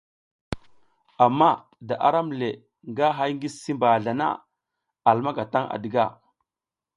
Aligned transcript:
Ama 1.25 1.49
da 1.89 1.95
aram 2.07 2.27
le 2.39 2.49
nga 2.89 3.07
hay 3.17 3.31
ngi 3.35 3.49
si 3.59 3.71
mbazla 3.75 4.11
na 4.19 4.27
a 5.07 5.09
lumaka 5.17 5.43
tan 5.53 5.65
à 5.75 5.77
diga. 5.83 6.05